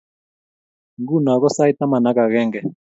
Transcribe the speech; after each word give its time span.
Nguno 0.99 1.31
ko 1.41 1.47
sait 1.55 1.75
taman 1.77 2.05
ak 2.09 2.17
akenge 2.23 2.59